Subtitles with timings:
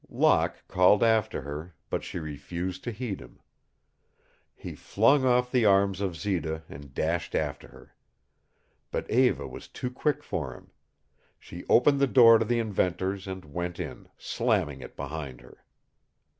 [0.09, 3.39] Locke called after her, but she refused to heed him.
[4.55, 7.95] He flung off the arms of Zita and dashed after her.
[8.89, 10.71] But Eva was too quick for him.
[11.37, 15.63] She opened the door to the inventor's and went in, slamming it behind her.